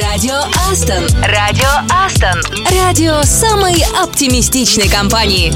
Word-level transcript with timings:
Радио 0.00 0.34
Астон. 0.70 1.02
Радио 1.24 1.66
Астон. 1.90 2.40
Радио 2.70 3.20
самой 3.24 3.74
оптимистичной 4.00 4.88
компании. 4.88 5.52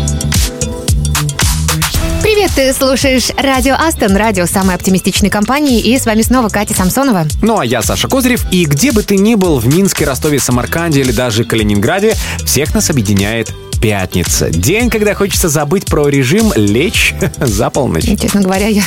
Привет, 2.22 2.50
ты 2.56 2.72
слушаешь 2.72 3.30
Радио 3.36 3.74
Астон, 3.74 4.16
радио 4.16 4.46
самой 4.46 4.74
оптимистичной 4.74 5.30
компании, 5.30 5.80
и 5.80 5.96
с 5.96 6.06
вами 6.06 6.22
снова 6.22 6.48
Катя 6.48 6.74
Самсонова. 6.74 7.28
Ну 7.40 7.60
а 7.60 7.64
я 7.64 7.82
Саша 7.82 8.08
Козырев, 8.08 8.44
и 8.50 8.64
где 8.64 8.90
бы 8.90 9.04
ты 9.04 9.16
ни 9.16 9.36
был, 9.36 9.60
в 9.60 9.66
Минске, 9.68 10.06
Ростове, 10.06 10.40
Самарканде 10.40 11.02
или 11.02 11.12
даже 11.12 11.44
Калининграде, 11.44 12.16
всех 12.44 12.74
нас 12.74 12.90
объединяет 12.90 13.52
пятница. 13.80 14.50
День, 14.50 14.90
когда 14.90 15.14
хочется 15.14 15.48
забыть 15.48 15.86
про 15.86 16.08
режим, 16.08 16.52
лечь 16.56 17.14
за 17.36 17.70
полночь. 17.70 18.06
Честно 18.20 18.40
говоря, 18.40 18.66
я 18.66 18.82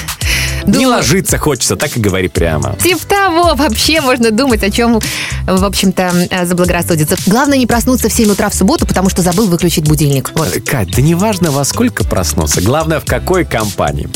Не 0.66 0.74
думаю... 0.74 0.98
ложиться 0.98 1.38
хочется, 1.38 1.76
так 1.76 1.96
и 1.98 2.00
говори 2.00 2.28
прямо. 2.28 2.76
Типа 2.82 3.06
того, 3.06 3.56
вообще 3.56 4.02
можно 4.02 4.32
думать, 4.32 4.64
о 4.64 4.72
чем, 4.72 5.00
в 5.46 5.64
общем-то, 5.64 6.28
э, 6.30 6.46
заблагорассудится. 6.46 7.16
Главное 7.28 7.58
не 7.58 7.68
проснуться 7.68 8.10
в 8.10 8.14
7 8.14 8.32
утра 8.32 8.50
в 8.50 8.56
субботу, 8.56 8.86
потому 8.86 9.10
что 9.10 9.22
забыл 9.22 9.48
выключить 9.48 9.88
будильник. 9.88 10.32
Вот. 10.36 10.50
Кать, 10.66 10.92
да 10.92 11.02
неважно 11.02 11.52
во 11.52 11.64
сколько 11.66 12.04
проснуться, 12.04 12.62
главное 12.62 13.00
в 13.00 13.06
какой 13.06 13.46
компании. 13.46 14.10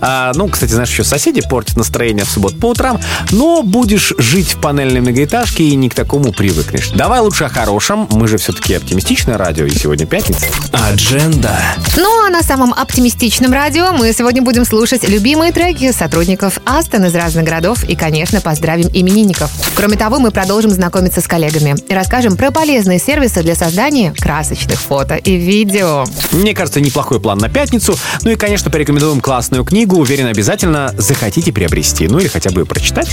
А, 0.00 0.32
ну, 0.34 0.48
кстати, 0.48 0.72
знаешь, 0.72 0.90
еще 0.90 1.04
соседи 1.04 1.40
портят 1.40 1.76
настроение 1.76 2.24
в 2.24 2.30
субботу 2.30 2.56
по 2.56 2.70
утрам, 2.70 3.00
но 3.30 3.62
будешь 3.62 4.12
жить 4.18 4.54
в 4.54 4.60
панельной 4.60 5.00
многоэтажке 5.00 5.64
и 5.64 5.76
не 5.76 5.88
к 5.88 5.94
такому 5.94 6.32
привыкнешь. 6.32 6.90
Давай 6.90 7.20
лучше 7.20 7.44
о 7.44 7.48
хорошем, 7.48 8.08
мы 8.10 8.28
же 8.28 8.38
все-таки 8.38 8.74
оптимистичное 8.74 9.38
радио, 9.38 9.64
и 9.66 9.70
сегодня 9.70 10.06
пятница. 10.06 10.46
Адженда. 10.72 11.58
Ну 11.96 12.26
а 12.26 12.30
на 12.30 12.42
самом 12.42 12.72
оптимистичном 12.74 13.52
радио 13.52 13.92
мы 13.92 14.12
сегодня 14.12 14.42
будем 14.42 14.64
слушать 14.64 15.08
любимые 15.08 15.52
треки 15.52 15.92
сотрудников 15.94 16.58
Астон 16.64 17.04
из 17.06 17.14
разных 17.14 17.44
городов 17.44 17.84
и, 17.84 17.96
конечно, 17.96 18.40
поздравим 18.40 18.88
именинников. 18.92 19.50
Кроме 19.74 19.96
того, 19.96 20.18
мы 20.18 20.30
продолжим 20.30 20.70
знакомиться 20.70 21.20
с 21.20 21.26
коллегами 21.26 21.74
и 21.88 21.94
расскажем 21.94 22.36
про 22.36 22.50
полезные 22.50 22.98
сервисы 22.98 23.42
для 23.42 23.54
создания 23.54 24.12
красочных 24.12 24.78
фото 24.78 25.16
и 25.16 25.36
видео. 25.36 26.04
Мне 26.32 26.54
кажется, 26.54 26.80
неплохой 26.80 27.20
план 27.20 27.38
на 27.38 27.48
пятницу. 27.48 27.96
Ну 28.22 28.30
и, 28.30 28.36
конечно, 28.36 28.70
порекомендуем 28.70 29.20
классную 29.20 29.64
книгу. 29.64 29.96
Уверен, 29.96 30.26
обязательно 30.26 30.94
захотите 30.96 31.52
приобрести. 31.52 32.08
Ну 32.08 32.18
или 32.18 32.28
хотя 32.28 32.50
бы 32.50 32.64
прочитать. 32.66 33.08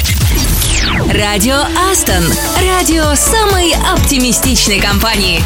Радио 1.13 1.57
Астон. 1.91 2.23
Радио 2.57 3.15
самой 3.15 3.73
оптимистичной 3.93 4.79
компании. 4.79 5.41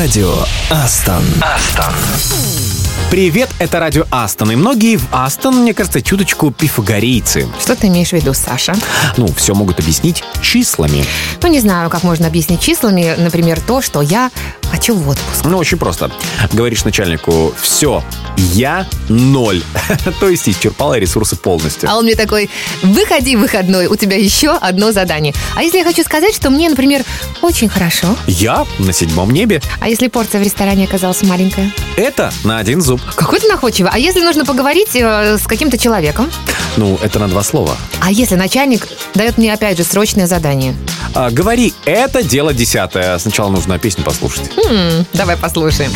Радио 0.00 0.32
Астон. 0.70 1.22
Астон. 1.42 2.79
Привет, 3.10 3.50
это 3.58 3.80
радио 3.80 4.04
Астон. 4.12 4.52
И 4.52 4.54
многие 4.54 4.94
в 4.94 5.08
Астон, 5.10 5.62
мне 5.62 5.74
кажется, 5.74 6.00
чуточку 6.00 6.52
пифагорейцы. 6.52 7.48
Что 7.60 7.74
ты 7.74 7.88
имеешь 7.88 8.10
в 8.10 8.12
виду, 8.12 8.32
Саша? 8.34 8.72
Ну, 9.16 9.26
все 9.36 9.52
могут 9.52 9.80
объяснить 9.80 10.22
числами. 10.40 11.04
Ну, 11.42 11.48
не 11.48 11.58
знаю, 11.58 11.90
как 11.90 12.04
можно 12.04 12.28
объяснить 12.28 12.60
числами, 12.60 13.16
например, 13.18 13.60
то, 13.60 13.82
что 13.82 14.00
я 14.00 14.30
хочу 14.70 14.94
в 14.94 15.08
отпуск. 15.08 15.44
Ну, 15.44 15.58
очень 15.58 15.76
просто. 15.76 16.12
Говоришь 16.52 16.84
начальнику, 16.84 17.52
все, 17.60 18.04
я 18.36 18.86
ноль. 19.08 19.60
То 20.20 20.28
есть 20.28 20.48
исчерпала 20.48 20.96
ресурсы 20.96 21.34
полностью. 21.34 21.90
А 21.90 21.96
он 21.96 22.04
мне 22.04 22.14
такой, 22.14 22.48
выходи 22.84 23.34
выходной, 23.34 23.86
у 23.88 23.96
тебя 23.96 24.16
еще 24.16 24.50
одно 24.50 24.92
задание. 24.92 25.34
А 25.56 25.64
если 25.64 25.78
я 25.78 25.84
хочу 25.84 26.04
сказать, 26.04 26.32
что 26.32 26.50
мне, 26.50 26.70
например, 26.70 27.02
очень 27.42 27.68
хорошо, 27.68 28.16
Я 28.28 28.66
на 28.78 28.92
седьмом 28.92 29.32
небе. 29.32 29.60
А 29.80 29.88
если 29.88 30.06
порция 30.06 30.40
в 30.40 30.44
ресторане 30.44 30.84
оказалась 30.84 31.22
маленькая? 31.22 31.72
Это 31.96 32.32
на 32.44 32.58
один 32.58 32.80
зуб. 32.80 32.99
Какой 33.16 33.40
ты 33.40 33.48
находчивый. 33.48 33.90
А 33.92 33.98
если 33.98 34.20
нужно 34.20 34.44
поговорить 34.44 34.94
э, 34.94 35.38
с 35.38 35.46
каким-то 35.46 35.76
человеком? 35.78 36.30
Ну, 36.76 36.98
это 37.02 37.18
на 37.18 37.28
два 37.28 37.42
слова. 37.42 37.76
А 38.00 38.10
если 38.10 38.34
начальник 38.36 38.86
дает 39.14 39.38
мне, 39.38 39.52
опять 39.52 39.76
же, 39.76 39.84
срочное 39.84 40.26
задание? 40.26 40.74
А, 41.14 41.30
говори, 41.30 41.74
это 41.84 42.22
дело 42.22 42.54
десятое. 42.54 43.18
Сначала 43.18 43.50
нужно 43.50 43.78
песню 43.78 44.04
послушать. 44.04 44.50
М, 44.68 45.04
давай 45.12 45.36
послушаем. 45.36 45.92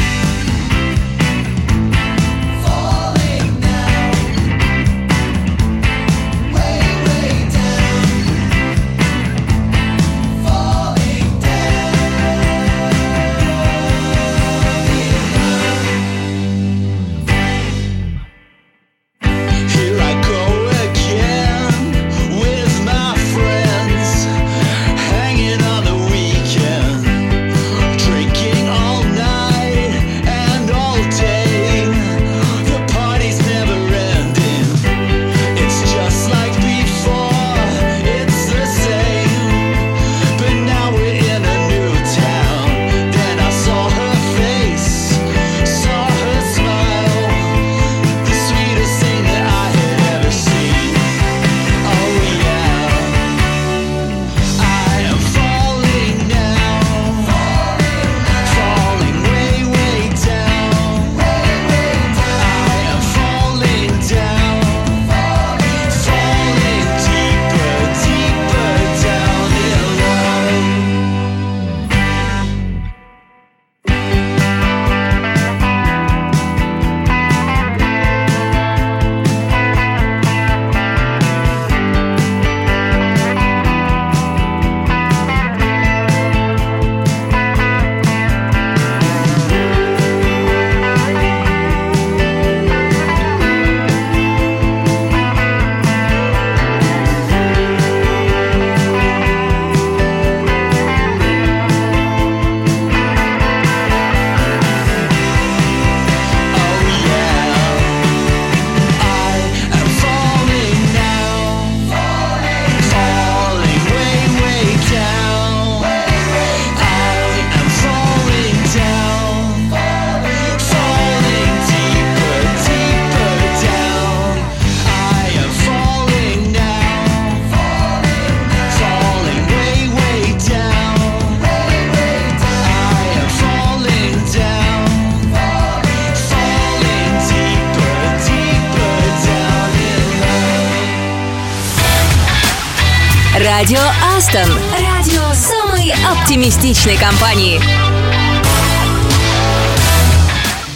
Астон. 144.17 144.49
Радио 144.71 145.23
самой 145.35 145.93
оптимистичной 146.09 146.97
компании. 146.97 147.61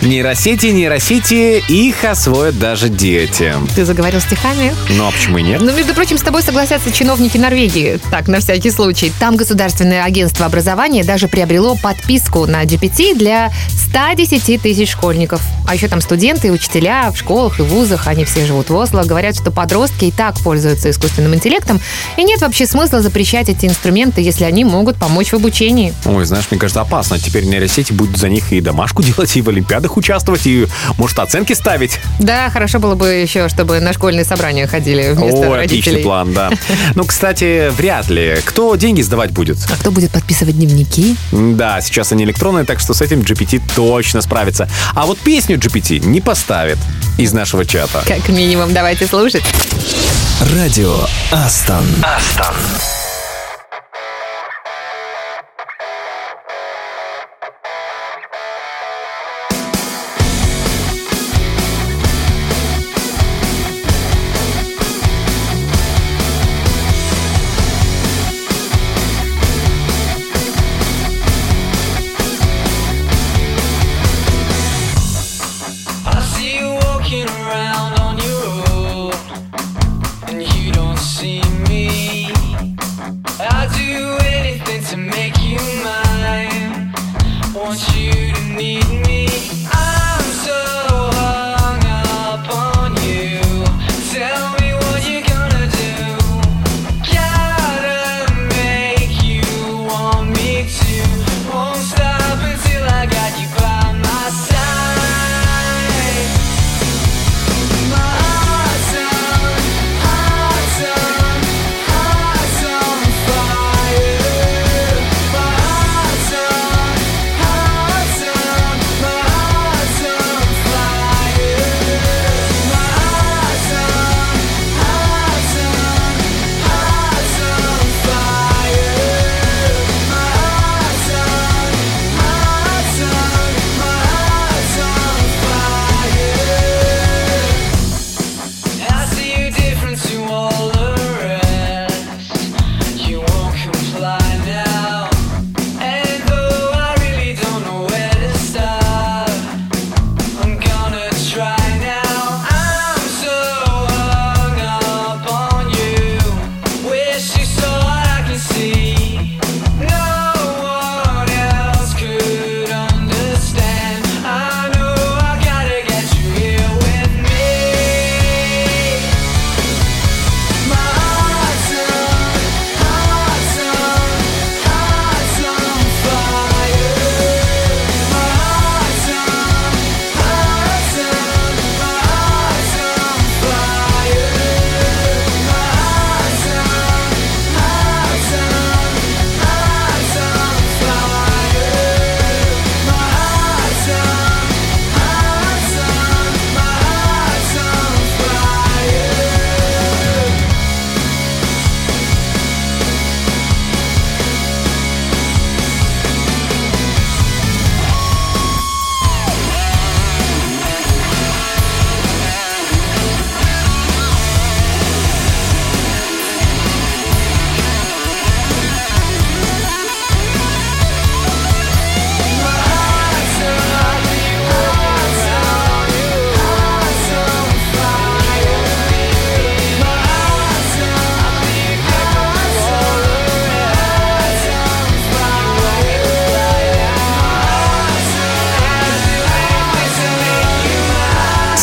Нейросети, 0.03 0.67
нейросети, 0.67 1.63
их 1.69 2.05
освоят 2.05 2.59
даже 2.59 2.89
дети. 2.89 3.55
Ты 3.77 3.85
заговорил 3.85 4.21
стихами? 4.21 4.75
Ну, 4.91 5.07
а 5.07 5.13
почему 5.13 5.39
и 5.39 5.43
нет? 5.43 5.61
Ну, 5.61 5.73
между 5.73 5.95
прочим, 5.95 6.19
с 6.19 6.23
тобой 6.23 6.43
согласятся 6.43 6.91
чиновники 6.91 7.37
Норвегии. 7.37 8.01
Так, 8.11 8.27
на 8.27 8.41
всякий 8.41 8.71
случай. 8.71 9.13
Там 9.21 9.37
государственное 9.37 10.03
агентство 10.03 10.47
образования 10.47 11.05
даже 11.05 11.29
приобрело 11.29 11.77
подписку 11.77 12.47
на 12.47 12.65
GPT 12.65 13.17
для 13.17 13.53
110 13.69 14.61
тысяч 14.61 14.91
школьников. 14.91 15.43
А 15.69 15.75
еще 15.75 15.87
там 15.89 16.01
студенты 16.01 16.49
и 16.49 16.51
учителя 16.51 17.11
в 17.11 17.19
школах 17.19 17.61
и 17.61 17.63
вузах, 17.63 18.07
они 18.07 18.25
все 18.25 18.47
живут 18.47 18.71
в 18.71 18.75
Осло, 18.75 19.03
говорят, 19.03 19.37
что 19.37 19.51
подростки 19.51 20.07
и 20.07 20.11
так 20.11 20.39
пользуются 20.39 20.89
искусственным 20.89 21.35
интеллектом, 21.35 21.79
и 22.17 22.25
нет 22.25 22.41
вообще 22.41 22.67
смысла 22.67 23.03
запрещать 23.03 23.51
эти 23.51 23.67
инструменты, 23.67 24.23
если 24.23 24.45
они 24.45 24.65
могут 24.65 24.97
помочь 24.97 25.29
в 25.29 25.35
обучении. 25.35 25.93
Ой, 26.07 26.25
знаешь, 26.25 26.47
мне 26.51 26.59
кажется, 26.59 26.81
опасно. 26.81 27.19
Теперь 27.19 27.45
нейросети 27.45 27.93
будут 27.93 28.17
за 28.17 28.31
них 28.31 28.51
и 28.51 28.63
домашку 28.63 29.03
делать, 29.03 29.37
и 29.37 29.43
в 29.43 29.49
олимпиадах 29.51 29.99
участвовать, 29.99 30.47
и, 30.47 30.67
может, 30.97 31.19
оценки 31.19 31.53
ставить. 31.53 32.01
Да, 32.19 32.49
хорошо 32.49 32.79
было 32.79 32.95
бы 32.95 33.09
еще, 33.09 33.51
чтобы 33.51 33.79
на 33.81 33.93
школьные 33.93 34.25
собрания 34.25 34.67
ходили 34.67 35.13
вместо 35.13 35.51
О, 35.51 35.57
родителей. 35.57 35.81
отличный 35.81 36.03
план, 36.03 36.33
да. 36.33 36.51
Ну, 36.95 37.05
кстати, 37.05 37.69
вряд 37.77 38.09
ли. 38.09 38.37
Кто 38.43 38.75
деньги 38.77 39.03
сдавать 39.03 39.33
будет? 39.33 39.59
А 39.71 39.75
кто 39.77 39.91
будет 39.91 40.13
подписывать 40.13 40.57
дневники? 40.57 41.15
Да, 41.31 41.83
сейчас 41.83 42.11
они 42.13 42.25
электронные, 42.25 42.65
так 42.65 42.81
что 42.81 42.95
с 42.95 43.03
этим 43.03 43.21
GPT 43.21 43.61
точно 43.77 44.23
справится. 44.23 44.67
А 44.95 45.05
вот 45.05 45.19
песню 45.19 45.58
GPT 45.59 46.05
не 46.05 46.21
поставит 46.21 46.79
из 47.19 47.33
нашего 47.33 47.65
чата. 47.65 48.03
Как 48.07 48.29
минимум, 48.29 48.73
давайте 48.73 49.07
слушать. 49.07 49.45
Радио 50.41 50.97
Астон. 51.33 51.85
I 52.05 52.98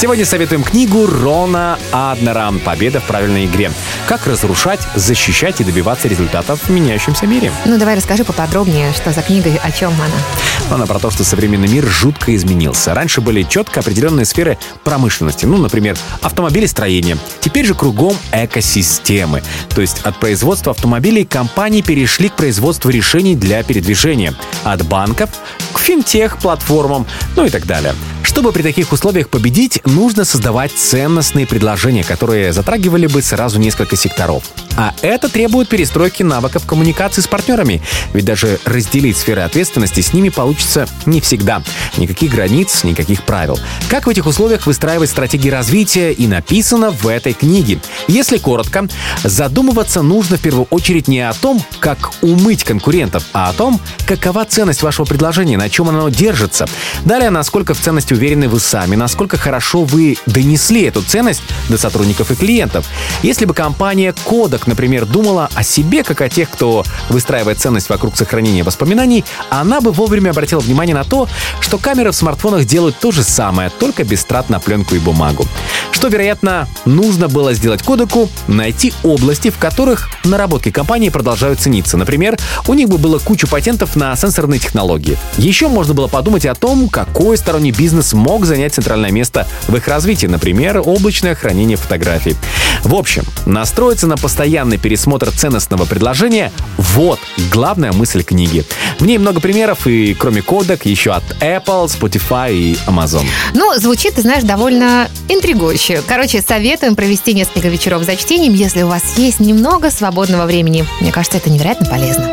Сегодня 0.05 0.23
советуем 0.23 0.61
книгу 0.61 1.07
Рона 1.07 1.79
Аднера 1.91 2.53
«Победа 2.63 2.99
в 2.99 3.05
правильной 3.05 3.47
игре». 3.47 3.71
Как 4.05 4.27
разрушать, 4.27 4.79
защищать 4.93 5.61
и 5.61 5.63
добиваться 5.63 6.07
результатов 6.07 6.61
в 6.61 6.69
меняющемся 6.69 7.25
мире. 7.25 7.51
Ну, 7.65 7.79
давай 7.79 7.95
расскажи 7.95 8.23
поподробнее, 8.23 8.93
что 8.93 9.11
за 9.11 9.23
книга 9.23 9.49
и 9.49 9.57
о 9.57 9.71
чем 9.71 9.93
она. 9.93 10.75
Она 10.75 10.85
про 10.85 10.99
то, 10.99 11.09
что 11.09 11.23
современный 11.23 11.67
мир 11.67 11.87
жутко 11.87 12.35
изменился. 12.35 12.93
Раньше 12.93 13.19
были 13.19 13.41
четко 13.41 13.79
определенные 13.79 14.25
сферы 14.25 14.59
промышленности. 14.83 15.47
Ну, 15.47 15.57
например, 15.57 15.97
автомобилестроение. 16.21 17.17
Теперь 17.39 17.65
же 17.65 17.73
кругом 17.73 18.15
экосистемы. 18.31 19.41
То 19.73 19.81
есть 19.81 20.01
от 20.03 20.19
производства 20.19 20.71
автомобилей 20.73 21.25
компании 21.25 21.81
перешли 21.81 22.29
к 22.29 22.35
производству 22.35 22.91
решений 22.91 23.35
для 23.35 23.63
передвижения. 23.63 24.35
От 24.63 24.85
банков 24.85 25.31
к 25.73 25.79
финтех-платформам, 25.79 27.07
ну 27.35 27.45
и 27.45 27.49
так 27.49 27.65
далее. 27.65 27.95
Чтобы 28.25 28.51
при 28.51 28.63
таких 28.63 28.91
условиях 28.91 29.29
победить, 29.29 29.81
нужно 29.85 30.25
создавать 30.25 30.71
ценностные 30.71 31.45
предложения, 31.45 32.03
которые 32.03 32.53
затрагивали 32.53 33.05
бы 33.05 33.21
сразу 33.21 33.59
несколько 33.59 33.95
секторов. 33.95 34.43
А 34.77 34.93
это 35.01 35.29
требует 35.29 35.69
перестройки 35.69 36.23
навыков 36.23 36.65
коммуникации 36.65 37.21
с 37.21 37.27
партнерами. 37.27 37.81
Ведь 38.13 38.25
даже 38.25 38.59
разделить 38.65 39.17
сферы 39.17 39.41
ответственности 39.41 40.01
с 40.01 40.13
ними 40.13 40.29
получится 40.29 40.87
не 41.05 41.21
всегда. 41.21 41.63
Никаких 41.97 42.31
границ, 42.31 42.83
никаких 42.83 43.23
правил. 43.23 43.59
Как 43.89 44.07
в 44.07 44.09
этих 44.09 44.25
условиях 44.25 44.65
выстраивать 44.65 45.09
стратегии 45.09 45.49
развития 45.49 46.11
и 46.11 46.27
написано 46.27 46.91
в 46.91 47.07
этой 47.07 47.33
книге. 47.33 47.79
Если 48.07 48.37
коротко, 48.37 48.87
задумываться 49.23 50.01
нужно 50.01 50.37
в 50.37 50.41
первую 50.41 50.67
очередь 50.69 51.07
не 51.07 51.21
о 51.21 51.33
том, 51.33 51.63
как 51.79 52.11
умыть 52.21 52.63
конкурентов, 52.63 53.25
а 53.33 53.49
о 53.49 53.53
том, 53.53 53.79
какова 54.05 54.45
ценность 54.45 54.83
вашего 54.83 55.05
предложения, 55.05 55.57
на 55.57 55.69
чем 55.69 55.89
оно 55.89 56.09
держится. 56.09 56.67
Далее, 57.05 57.29
насколько 57.29 57.73
в 57.73 57.79
ценности 57.79 58.13
уверены 58.13 58.49
вы 58.49 58.59
сами, 58.59 58.95
насколько 58.95 59.37
хорошо 59.37 59.83
вы 59.83 60.17
донесли 60.25 60.83
эту 60.83 61.01
ценность 61.01 61.41
до 61.69 61.77
сотрудников 61.77 62.31
и 62.31 62.35
клиентов. 62.35 62.85
Если 63.23 63.45
бы 63.45 63.53
компания 63.53 64.13
Kodak, 64.25 64.64
например, 64.67 65.05
думала 65.05 65.49
о 65.53 65.63
себе, 65.63 66.03
как 66.03 66.21
о 66.21 66.29
тех, 66.29 66.49
кто 66.49 66.83
выстраивает 67.09 67.59
ценность 67.59 67.89
вокруг 67.89 68.15
сохранения 68.17 68.63
воспоминаний, 68.63 69.23
она 69.49 69.81
бы 69.81 69.91
вовремя 69.91 70.31
обратила 70.31 70.59
внимание 70.59 70.95
на 70.95 71.03
то, 71.03 71.27
что 71.59 71.77
камеры 71.77 72.11
в 72.11 72.15
смартфонах 72.15 72.65
делают 72.65 72.97
то 72.99 73.11
же 73.11 73.23
самое, 73.23 73.69
только 73.69 74.03
без 74.03 74.23
трат 74.25 74.49
на 74.49 74.59
пленку 74.59 74.95
и 74.95 74.99
бумагу. 74.99 75.47
Что, 75.91 76.07
вероятно, 76.07 76.67
нужно 76.85 77.27
было 77.27 77.53
сделать 77.53 77.81
Кодаку— 77.81 78.29
найти 78.47 78.93
области, 79.03 79.49
в 79.49 79.57
которых 79.57 80.09
наработки 80.23 80.71
компании 80.71 81.09
продолжают 81.09 81.59
цениться. 81.59 81.97
Например, 81.97 82.37
у 82.67 82.73
них 82.73 82.89
бы 82.89 82.97
было 82.97 83.19
кучу 83.19 83.47
патентов 83.47 83.95
на 83.95 84.15
сенсорные 84.15 84.59
технологии. 84.59 85.17
Еще 85.37 85.67
можно 85.67 85.93
было 85.93 86.07
подумать 86.07 86.45
о 86.45 86.55
том, 86.55 86.89
какой 86.89 87.37
сторонний 87.37 87.71
бизнес 87.71 88.13
мог 88.13 88.45
занять 88.45 88.73
центральное 88.73 89.11
место 89.11 89.47
в 89.67 89.75
их 89.75 89.87
развитии, 89.87 90.27
например, 90.27 90.81
облачное 90.83 91.35
хранение 91.35 91.77
фотографий. 91.77 92.35
В 92.83 92.95
общем, 92.95 93.23
настроиться 93.45 94.07
на 94.07 94.17
постоянный 94.55 94.77
пересмотр 94.77 95.31
ценностного 95.31 95.83
предложения— 95.83 96.49
вот 96.77 97.19
главная 97.51 97.91
мысль 97.91 98.23
книги. 98.23 98.63
В 98.99 99.05
ней 99.05 99.17
много 99.17 99.41
примеров, 99.41 99.85
и 99.85 100.13
кроме 100.13 100.41
кодек, 100.41 100.85
еще 100.85 101.11
от 101.11 101.25
Apple, 101.41 101.87
Spotify 101.87 102.53
и 102.53 102.77
Amazon. 102.87 103.25
Ну, 103.53 103.73
звучит, 103.77 104.15
ты 104.15 104.21
знаешь, 104.21 104.43
довольно 104.43 105.09
интригующе. 105.27 106.01
Короче, 106.07 106.41
советуем 106.41 106.95
провести 106.95 107.33
несколько 107.33 107.67
вечеров 107.67 108.03
за 108.03 108.15
чтением, 108.15 108.53
если 108.53 108.83
у 108.83 108.87
вас 108.87 109.17
есть 109.17 109.41
немного 109.41 109.91
свободного 109.91 110.45
времени. 110.45 110.85
Мне 111.01 111.11
кажется, 111.11 111.37
это 111.37 111.49
невероятно 111.49 111.87
полезно. 111.87 112.25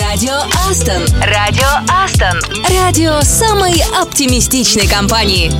Радио 0.00 0.34
Астон. 0.70 1.02
Радио 1.20 1.66
Астон. 1.88 2.40
Радио 2.70 3.22
самой 3.22 3.82
оптимистичной 4.00 4.86
компании. 4.86 5.50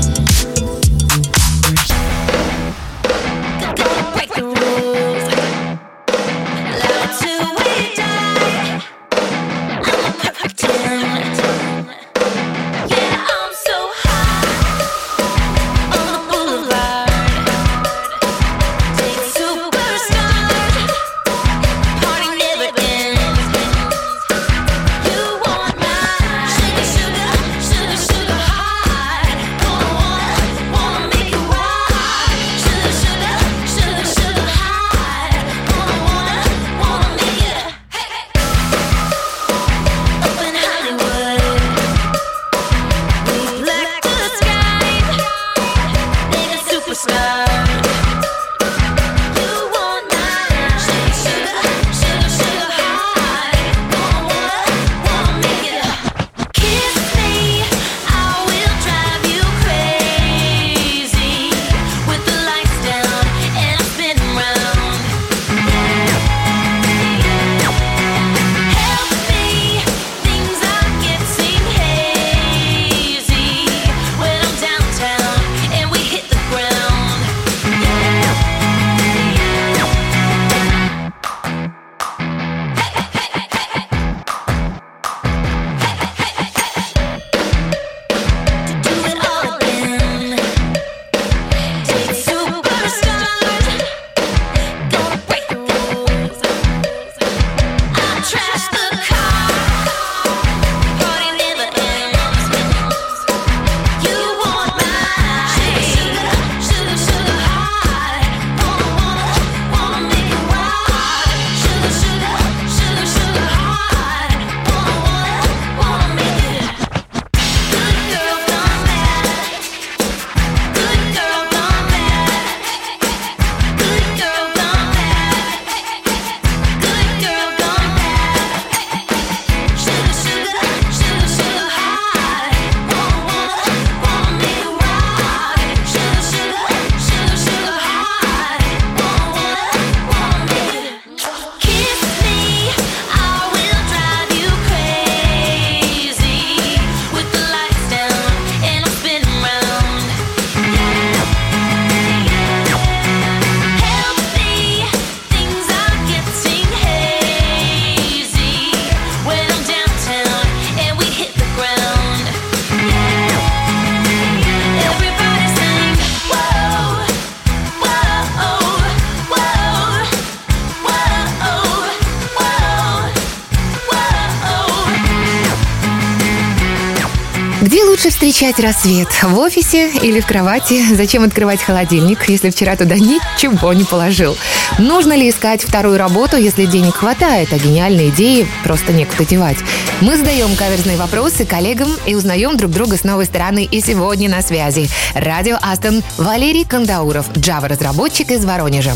Встречать 178.38 178.60
рассвет? 178.60 179.08
В 179.20 179.36
офисе 179.40 179.90
или 180.00 180.20
в 180.20 180.26
кровати? 180.26 180.94
Зачем 180.94 181.24
открывать 181.24 181.60
холодильник, 181.60 182.28
если 182.28 182.50
вчера 182.50 182.76
туда 182.76 182.94
ничего 182.94 183.72
не 183.72 183.82
положил? 183.82 184.36
Нужно 184.78 185.14
ли 185.14 185.28
искать 185.28 185.64
вторую 185.64 185.98
работу, 185.98 186.36
если 186.36 186.66
денег 186.66 186.94
хватает, 186.94 187.52
а 187.52 187.58
гениальные 187.58 188.10
идеи 188.10 188.46
просто 188.62 188.92
некуда 188.92 189.24
девать? 189.24 189.56
Мы 190.00 190.16
задаем 190.16 190.54
каверзные 190.54 190.96
вопросы 190.96 191.44
коллегам 191.46 191.88
и 192.06 192.14
узнаем 192.14 192.56
друг 192.56 192.70
друга 192.70 192.96
с 192.96 193.02
новой 193.02 193.24
стороны. 193.24 193.64
И 193.68 193.80
сегодня 193.80 194.28
на 194.28 194.40
связи 194.40 194.88
радио 195.14 195.58
Астон 195.60 196.04
Валерий 196.16 196.64
Кандауров, 196.64 197.28
Java-разработчик 197.30 198.30
из 198.30 198.44
Воронежа. 198.44 198.92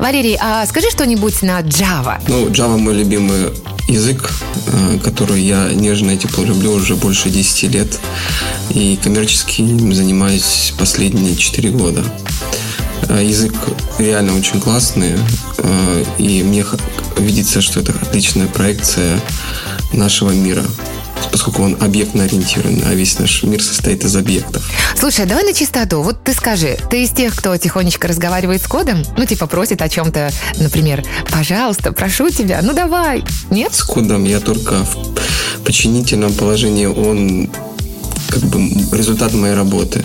Валерий, 0.00 0.36
а 0.40 0.66
скажи 0.66 0.90
что-нибудь 0.90 1.40
на 1.42 1.60
Java. 1.60 2.20
Ну, 2.26 2.48
Java 2.48 2.76
мой 2.78 2.94
любимый 2.94 3.50
язык, 3.88 4.30
э, 4.66 4.98
который 5.02 5.42
я 5.42 5.70
нежно 5.72 6.12
и 6.12 6.18
тепло 6.18 6.44
люблю 6.44 6.72
уже 6.72 6.96
больше 6.96 7.30
10 7.30 7.68
лет. 7.68 7.98
И 8.70 8.98
коммерчески 9.02 9.60
им 9.60 9.94
занимаюсь 9.94 10.72
последние 10.78 11.36
4 11.36 11.70
года. 11.70 12.04
Э, 13.08 13.22
Язык 13.24 13.54
реально 13.98 14.36
очень 14.36 14.60
классный, 14.60 15.14
э, 15.58 16.04
и 16.18 16.42
мне 16.42 16.64
видится, 17.18 17.60
что 17.60 17.80
это 17.80 17.92
отличная 17.92 18.46
проекция 18.46 19.20
нашего 19.92 20.30
мира, 20.30 20.64
поскольку 21.30 21.62
он 21.62 21.76
объектно 21.80 22.24
ориентирован, 22.24 22.82
а 22.86 22.94
весь 22.94 23.18
наш 23.18 23.42
мир 23.42 23.62
состоит 23.62 24.04
из 24.04 24.16
объектов. 24.16 24.68
Слушай, 24.98 25.26
давай 25.26 25.44
на 25.44 25.52
чистоту. 25.52 26.02
Вот 26.02 26.22
ты 26.24 26.32
скажи, 26.32 26.78
ты 26.90 27.04
из 27.04 27.10
тех, 27.10 27.34
кто 27.36 27.56
тихонечко 27.56 28.08
разговаривает 28.08 28.62
с 28.62 28.66
кодом? 28.66 29.02
Ну, 29.16 29.24
типа 29.26 29.46
просит 29.46 29.82
о 29.82 29.88
чем-то, 29.88 30.30
например, 30.58 31.04
пожалуйста, 31.30 31.92
прошу 31.92 32.30
тебя, 32.30 32.60
ну 32.62 32.72
давай. 32.72 33.24
Нет? 33.50 33.74
С 33.74 33.82
кодом 33.82 34.24
я 34.24 34.40
только 34.40 34.84
в 34.84 35.62
подчинительном 35.64 36.32
положении, 36.32 36.86
он 36.86 37.50
как 38.28 38.42
бы 38.44 38.60
результат 38.96 39.32
моей 39.34 39.54
работы. 39.54 40.02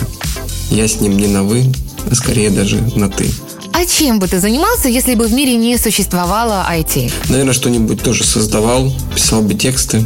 Я 0.69 0.87
с 0.87 0.99
ним 0.99 1.17
не 1.17 1.27
на 1.27 1.43
«вы», 1.43 1.65
а 2.11 2.15
скорее 2.15 2.49
даже 2.49 2.81
на 2.95 3.09
«ты». 3.09 3.29
А 3.79 3.85
чем 3.85 4.17
бы 4.17 4.27
ты 4.27 4.39
занимался, 4.39 4.89
если 4.89 5.13
бы 5.13 5.27
в 5.27 5.33
мире 5.33 5.55
не 5.55 5.77
существовало 5.77 6.65
IT? 6.67 7.11
Наверное, 7.29 7.53
что-нибудь 7.53 8.01
тоже 8.01 8.23
создавал, 8.23 8.91
писал 9.13 9.43
бы 9.43 9.53
тексты, 9.53 10.03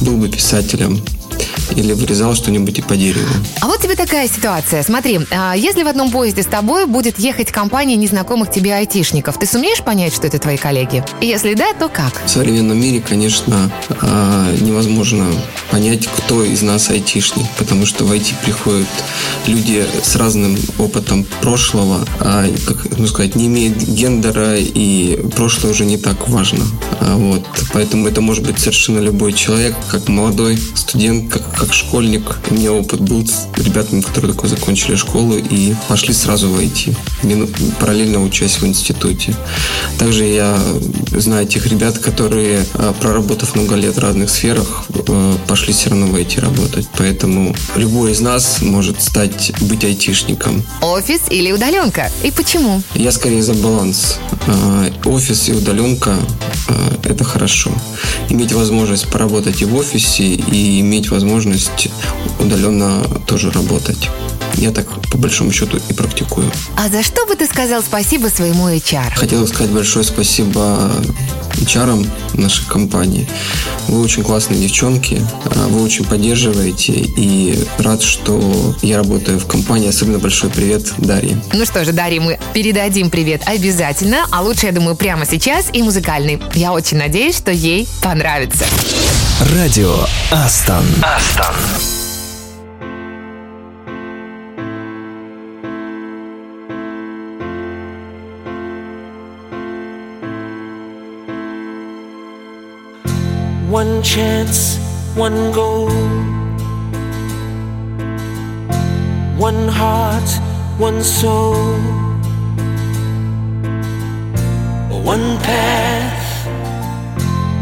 был 0.00 0.16
бы 0.16 0.28
писателем 0.28 1.02
или 1.72 1.92
вырезал 1.92 2.34
что-нибудь 2.34 2.78
и 2.78 2.82
по 2.82 2.96
дереву. 2.96 3.28
А 3.60 3.66
вот 3.66 3.80
тебе 3.80 3.94
такая 3.94 4.28
ситуация. 4.28 4.82
Смотри, 4.82 5.20
а, 5.30 5.54
если 5.54 5.82
в 5.82 5.88
одном 5.88 6.10
поезде 6.10 6.42
с 6.42 6.46
тобой 6.46 6.86
будет 6.86 7.18
ехать 7.18 7.52
компания 7.52 7.96
незнакомых 7.96 8.50
тебе 8.50 8.74
айтишников, 8.74 9.38
ты 9.38 9.46
сумеешь 9.46 9.82
понять, 9.82 10.14
что 10.14 10.26
это 10.26 10.38
твои 10.38 10.56
коллеги? 10.56 11.04
Если 11.20 11.54
да, 11.54 11.72
то 11.78 11.88
как? 11.88 12.22
В 12.24 12.30
современном 12.30 12.80
мире, 12.80 13.02
конечно, 13.06 13.70
а, 14.00 14.54
невозможно 14.60 15.26
понять, 15.70 16.06
кто 16.06 16.44
из 16.44 16.62
нас 16.62 16.90
айтишник, 16.90 17.46
потому 17.58 17.86
что 17.86 18.04
в 18.04 18.12
IT 18.12 18.34
приходят 18.44 18.88
люди 19.46 19.84
с 20.02 20.16
разным 20.16 20.56
опытом 20.78 21.24
прошлого, 21.40 22.06
а, 22.20 22.46
как 22.66 22.98
ну, 22.98 23.06
сказать, 23.06 23.36
не 23.36 23.46
имеет 23.46 23.76
гендера, 23.76 24.56
и 24.56 25.18
прошлое 25.36 25.72
уже 25.72 25.84
не 25.84 25.96
так 25.96 26.28
важно. 26.28 26.64
А, 27.00 27.16
Вот. 27.16 27.44
Поэтому 27.72 28.06
это 28.08 28.20
может 28.20 28.44
быть 28.44 28.58
совершенно 28.58 28.98
любой 28.98 29.32
человек, 29.32 29.74
как 29.90 30.08
молодой 30.08 30.58
студент, 30.74 31.32
как, 31.32 31.42
как 31.60 31.74
школьник. 31.74 32.38
У 32.50 32.54
меня 32.54 32.72
опыт 32.72 33.00
был 33.00 33.26
с 33.26 33.46
ребятами, 33.56 34.00
которые 34.00 34.32
только 34.32 34.48
закончили 34.48 34.96
школу 34.96 35.36
и 35.36 35.74
пошли 35.88 36.14
сразу 36.14 36.48
в 36.48 36.58
IT, 36.58 36.96
параллельно 37.78 38.24
учась 38.24 38.58
в 38.62 38.66
институте. 38.66 39.34
Также 39.98 40.24
я 40.24 40.58
знаю 41.10 41.46
тех 41.46 41.66
ребят, 41.66 41.98
которые, 41.98 42.64
а, 42.74 42.94
проработав 42.94 43.54
много 43.56 43.74
лет 43.74 43.96
в 43.96 43.98
разных 43.98 44.30
сферах, 44.30 44.84
э, 45.06 45.36
пошли 45.46 45.74
все 45.74 45.90
равно 45.90 46.06
в 46.06 46.14
IT 46.14 46.40
работать. 46.40 46.88
Поэтому 46.96 47.54
любой 47.76 48.12
из 48.12 48.20
нас 48.20 48.62
может 48.62 49.02
стать, 49.02 49.52
быть 49.60 49.84
айтишником. 49.84 50.62
Офис 50.80 51.20
или 51.28 51.52
удаленка? 51.52 52.10
И 52.22 52.30
почему? 52.30 52.82
Я 52.94 53.12
скорее 53.12 53.42
за 53.42 53.52
баланс. 53.52 54.18
Э, 54.46 54.90
Офис 55.04 55.48
и 55.50 55.52
удаленка 55.52 56.16
это 57.04 57.24
хорошо. 57.24 57.72
Иметь 58.28 58.52
возможность 58.52 59.08
поработать 59.08 59.62
и 59.62 59.64
в 59.64 59.74
офисе, 59.74 60.24
и 60.24 60.80
иметь 60.80 61.10
возможность 61.10 61.49
удаленно 62.38 63.02
тоже 63.26 63.50
работать. 63.50 64.08
Я 64.54 64.70
так, 64.70 64.86
по 65.10 65.18
большому 65.18 65.52
счету, 65.52 65.78
и 65.88 65.92
практикую. 65.92 66.50
А 66.76 66.88
за 66.88 67.02
что 67.02 67.26
бы 67.26 67.34
ты 67.34 67.46
сказал 67.46 67.82
спасибо 67.82 68.28
своему 68.28 68.68
HR? 68.68 69.14
Хотел 69.16 69.46
сказать 69.46 69.70
большое 69.72 70.04
спасибо 70.04 70.90
HR 71.54 72.06
нашей 72.34 72.66
компании. 72.66 73.28
Вы 73.88 74.02
очень 74.02 74.22
классные 74.22 74.60
девчонки, 74.60 75.24
а, 75.44 75.68
вы 75.68 75.82
очень 75.82 76.04
поддерживаете, 76.04 76.92
и 76.92 77.64
рад, 77.78 78.02
что 78.02 78.74
я 78.82 78.96
работаю 78.96 79.38
в 79.38 79.46
компании. 79.46 79.88
Особенно 79.88 80.18
большой 80.18 80.50
привет 80.50 80.92
Дарье. 80.98 81.40
Ну 81.52 81.64
что 81.64 81.84
же, 81.84 81.92
Дарья, 81.92 82.20
мы 82.20 82.38
передадим 82.54 83.10
привет 83.10 83.42
обязательно, 83.46 84.26
а 84.30 84.42
лучше, 84.42 84.66
я 84.66 84.72
думаю, 84.72 84.96
прямо 84.96 85.26
сейчас 85.26 85.66
и 85.72 85.82
музыкальный. 85.82 86.40
Я 86.54 86.72
очень 86.72 86.98
надеюсь, 86.98 87.36
что 87.36 87.50
ей 87.50 87.88
понравится. 88.02 88.64
Радио 89.54 89.96
Астон. 90.30 90.84
Астон. 91.02 91.99
One 104.00 104.08
chance, 104.08 104.78
one 105.14 105.52
goal. 105.52 105.90
One 109.36 109.68
heart, 109.68 110.30
one 110.78 111.02
soul. 111.02 111.76
One 115.04 115.36
path, 115.40 116.46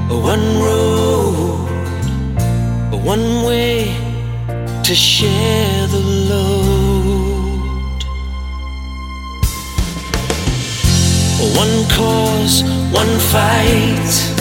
one 0.09 0.47
road. 0.63 1.69
One 3.05 3.43
way 3.45 3.97
to 4.85 4.95
share 4.95 5.89
the 5.89 6.03
load. 6.31 8.03
One 11.57 11.85
cause, 11.97 12.63
one 12.93 13.19
fight. 13.19 14.38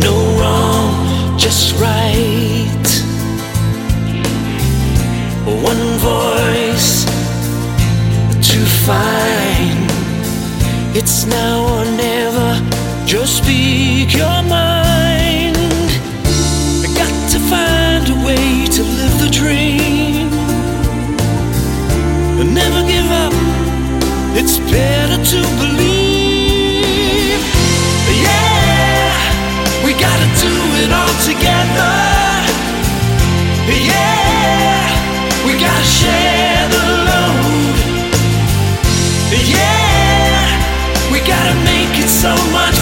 No 0.00 0.14
wrong, 0.38 1.38
just 1.38 1.78
right. 1.80 2.86
One 5.46 5.84
voice 5.98 7.04
to 8.50 8.58
find. 8.86 9.90
It's 10.96 11.26
now 11.26 11.56
or 11.74 11.84
never. 11.84 12.50
Just 13.06 13.38
speak 13.38 14.14
your 14.16 14.42
mind. 14.42 15.56
I 16.84 16.88
got 16.96 17.14
to 17.32 17.38
find 17.52 18.08
a 18.08 18.26
way 18.26 18.66
to 18.76 18.82
live 18.82 19.14
the 19.24 19.30
dream. 19.30 20.28
And 22.40 22.54
never 22.54 22.82
give 22.86 23.10
up. 23.24 23.32
It's 24.38 24.58
better 24.70 25.22
to 25.32 25.40
believe. 25.58 25.79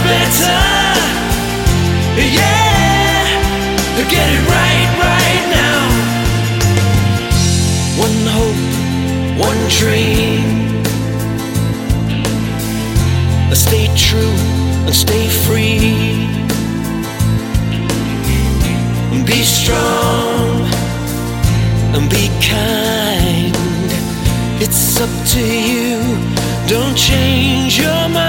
Better. 0.09 0.61
Yeah, 2.39 3.25
get 4.15 4.29
it 4.37 4.45
right, 4.57 4.89
right 5.07 5.45
now. 5.61 5.81
One 8.05 8.21
hope, 8.37 8.63
one 9.49 9.63
dream. 9.81 10.47
Stay 13.67 13.87
true 14.07 14.37
and 14.87 14.95
stay 14.95 15.27
free. 15.45 16.29
Be 19.31 19.43
strong 19.43 20.49
and 21.95 22.05
be 22.09 22.25
kind. 22.55 23.55
It's 24.65 25.01
up 25.05 25.13
to 25.35 25.43
you. 25.71 25.97
Don't 26.67 26.97
change 26.97 27.79
your 27.79 28.09
mind. 28.09 28.28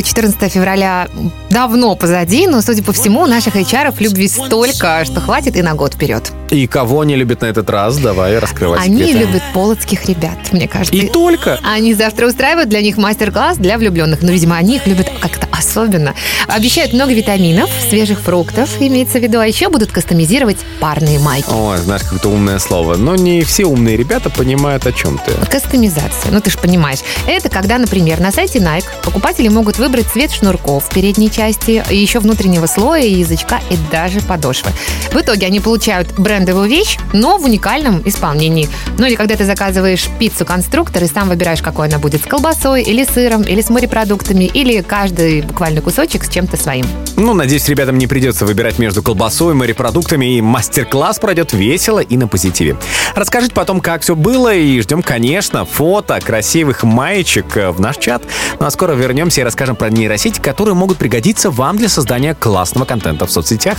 Goal. 0.00 0.10
И 0.10 0.12
вроде 0.12 0.28
бы 0.30 0.30
14 0.30 0.52
февраля 0.52 1.08
давно 1.50 1.94
позади, 1.96 2.46
но, 2.46 2.62
судя 2.62 2.82
по 2.82 2.92
всему, 2.92 3.22
у 3.22 3.26
наших 3.26 3.56
HR 3.56 3.94
любви 4.00 4.28
столько, 4.28 5.04
что 5.04 5.20
хватит 5.20 5.56
и 5.56 5.62
на 5.62 5.74
год 5.74 5.94
вперед. 5.94 6.32
И 6.50 6.66
кого 6.66 7.04
не 7.04 7.16
любят 7.16 7.42
на 7.42 7.46
этот 7.46 7.70
раз? 7.70 7.98
Давай 7.98 8.38
раскрывай 8.38 8.78
Они 8.80 8.98
секреты. 9.04 9.18
любят 9.18 9.42
полоцких 9.54 10.06
ребят, 10.06 10.38
мне 10.52 10.66
кажется. 10.68 10.94
И 10.94 11.08
только. 11.08 11.58
Они 11.62 11.94
завтра 11.94 12.26
устраивают 12.26 12.68
для 12.68 12.82
них 12.82 12.96
мастер-класс 12.96 13.58
для 13.58 13.78
влюбленных. 13.78 14.22
Но, 14.22 14.32
видимо, 14.32 14.56
они 14.56 14.76
их 14.76 14.86
любят 14.86 15.08
как-то 15.20 15.46
особенно. 15.70 16.14
Обещают 16.48 16.92
много 16.92 17.12
витаминов, 17.12 17.70
свежих 17.88 18.20
фруктов, 18.20 18.68
имеется 18.80 19.18
в 19.18 19.22
виду, 19.22 19.38
а 19.38 19.46
еще 19.46 19.68
будут 19.68 19.92
кастомизировать 19.92 20.58
парные 20.80 21.18
майки. 21.20 21.48
Ой, 21.50 21.78
знаешь, 21.78 22.02
какое-то 22.02 22.28
умное 22.28 22.58
слово. 22.58 22.96
Но 22.96 23.14
не 23.14 23.42
все 23.42 23.64
умные 23.66 23.96
ребята 23.96 24.30
понимают, 24.30 24.86
о 24.86 24.92
чем 24.92 25.18
ты. 25.18 25.32
Кастомизация, 25.46 26.32
ну 26.32 26.40
ты 26.40 26.50
же 26.50 26.58
понимаешь. 26.58 26.98
Это 27.26 27.48
когда, 27.48 27.78
например, 27.78 28.20
на 28.20 28.32
сайте 28.32 28.58
Nike 28.58 28.84
покупатели 29.04 29.48
могут 29.48 29.78
выбрать 29.78 30.06
цвет 30.08 30.32
шнурков 30.32 30.86
в 30.86 30.94
передней 30.94 31.30
части, 31.30 31.84
еще 31.90 32.18
внутреннего 32.18 32.66
слоя, 32.66 33.04
язычка 33.04 33.60
и 33.70 33.76
даже 33.92 34.20
подошвы. 34.20 34.70
В 35.12 35.16
итоге 35.16 35.46
они 35.46 35.60
получают 35.60 36.12
брендовую 36.18 36.68
вещь, 36.68 36.98
но 37.12 37.38
в 37.38 37.44
уникальном 37.44 38.02
исполнении. 38.04 38.68
Ну 38.98 39.06
или 39.06 39.14
когда 39.14 39.36
ты 39.36 39.44
заказываешь 39.44 40.08
пиццу-конструктор 40.18 41.04
и 41.04 41.06
сам 41.06 41.28
выбираешь, 41.28 41.62
какой 41.62 41.86
она 41.86 41.98
будет, 41.98 42.22
с 42.22 42.26
колбасой 42.26 42.82
или 42.82 43.04
сыром, 43.04 43.42
или 43.42 43.60
с 43.60 43.70
морепродуктами, 43.70 44.44
или 44.44 44.80
каждый 44.82 45.42
буквально 45.42 45.59
кусочек 45.82 46.24
с 46.24 46.28
чем-то 46.28 46.56
своим. 46.56 46.86
Ну, 47.16 47.34
надеюсь, 47.34 47.68
ребятам 47.68 47.98
не 47.98 48.06
придется 48.06 48.46
выбирать 48.46 48.78
между 48.78 49.02
колбасой, 49.02 49.54
морепродуктами, 49.54 50.36
и 50.36 50.40
мастер-класс 50.40 51.18
пройдет 51.18 51.52
весело 51.52 52.00
и 52.00 52.16
на 52.16 52.28
позитиве. 52.28 52.76
Расскажите 53.14 53.54
потом, 53.54 53.80
как 53.80 54.02
все 54.02 54.14
было, 54.14 54.54
и 54.54 54.80
ждем, 54.80 55.02
конечно, 55.02 55.64
фото 55.64 56.18
красивых 56.20 56.82
маечек 56.82 57.56
э, 57.56 57.70
в 57.70 57.80
наш 57.80 57.98
чат. 57.98 58.22
Ну 58.58 58.66
а 58.66 58.70
скоро 58.70 58.92
вернемся 58.92 59.42
и 59.42 59.44
расскажем 59.44 59.76
про 59.76 59.90
нейросети, 59.90 60.40
которые 60.40 60.74
могут 60.74 60.98
пригодиться 60.98 61.50
вам 61.50 61.76
для 61.76 61.88
создания 61.88 62.34
классного 62.34 62.84
контента 62.84 63.26
в 63.26 63.30
соцсетях. 63.30 63.78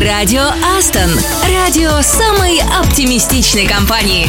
Радио 0.00 0.42
Астон. 0.76 1.10
Радио 1.48 2.00
самой 2.02 2.60
оптимистичной 2.80 3.66
компании. 3.66 4.28